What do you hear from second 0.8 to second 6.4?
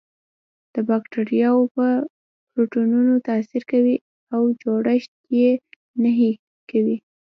باکتریاوو په پروتینونو تاثیر کوي او جوړښت یې نهي